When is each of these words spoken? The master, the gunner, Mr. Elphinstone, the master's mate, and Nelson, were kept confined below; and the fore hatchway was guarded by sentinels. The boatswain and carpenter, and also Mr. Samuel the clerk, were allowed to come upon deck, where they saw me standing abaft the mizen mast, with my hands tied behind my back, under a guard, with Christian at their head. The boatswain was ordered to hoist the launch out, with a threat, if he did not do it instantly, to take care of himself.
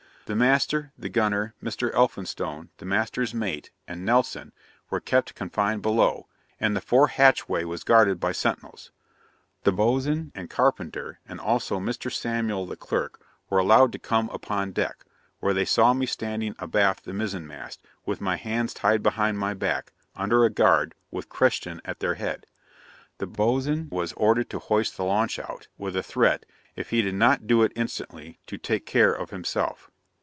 The 0.27 0.35
master, 0.37 0.93
the 0.97 1.09
gunner, 1.09 1.55
Mr. 1.61 1.93
Elphinstone, 1.93 2.69
the 2.77 2.85
master's 2.85 3.33
mate, 3.33 3.69
and 3.85 4.05
Nelson, 4.05 4.53
were 4.89 5.01
kept 5.01 5.35
confined 5.35 5.81
below; 5.81 6.29
and 6.57 6.73
the 6.73 6.79
fore 6.79 7.09
hatchway 7.09 7.65
was 7.65 7.83
guarded 7.83 8.17
by 8.17 8.31
sentinels. 8.31 8.91
The 9.65 9.73
boatswain 9.73 10.31
and 10.33 10.49
carpenter, 10.49 11.19
and 11.27 11.41
also 11.41 11.79
Mr. 11.79 12.09
Samuel 12.09 12.65
the 12.65 12.77
clerk, 12.77 13.21
were 13.49 13.57
allowed 13.57 13.91
to 13.91 13.99
come 13.99 14.29
upon 14.29 14.71
deck, 14.71 15.03
where 15.41 15.53
they 15.53 15.65
saw 15.65 15.91
me 15.93 16.05
standing 16.05 16.55
abaft 16.59 17.03
the 17.03 17.11
mizen 17.11 17.45
mast, 17.45 17.81
with 18.05 18.21
my 18.21 18.37
hands 18.37 18.73
tied 18.73 19.03
behind 19.03 19.37
my 19.37 19.53
back, 19.53 19.91
under 20.15 20.45
a 20.45 20.49
guard, 20.49 20.95
with 21.09 21.27
Christian 21.27 21.81
at 21.83 21.99
their 21.99 22.13
head. 22.13 22.45
The 23.17 23.27
boatswain 23.27 23.89
was 23.91 24.13
ordered 24.13 24.49
to 24.51 24.59
hoist 24.59 24.95
the 24.95 25.03
launch 25.03 25.39
out, 25.39 25.67
with 25.77 25.93
a 25.97 26.03
threat, 26.03 26.45
if 26.77 26.91
he 26.91 27.01
did 27.01 27.15
not 27.15 27.47
do 27.47 27.63
it 27.63 27.73
instantly, 27.75 28.39
to 28.47 28.57
take 28.57 28.85
care 28.85 29.11
of 29.13 29.31
himself. 29.31 29.89